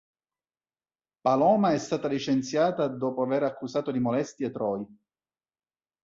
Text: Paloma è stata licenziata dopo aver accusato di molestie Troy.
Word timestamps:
Paloma 1.21 1.73
è 1.73 1.77
stata 1.77 2.07
licenziata 2.07 2.87
dopo 2.87 3.21
aver 3.21 3.43
accusato 3.43 3.91
di 3.91 3.99
molestie 3.99 4.49
Troy. 4.49 4.83